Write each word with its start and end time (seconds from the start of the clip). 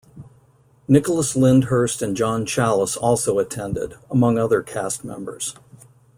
Nicholas 0.87 1.35
Lyndhurst 1.35 2.01
and 2.01 2.17
John 2.17 2.43
Challis 2.43 2.97
also 2.97 3.37
attended 3.37 3.97
among 4.09 4.39
other 4.39 4.63
cast 4.63 5.03
members. 5.03 5.53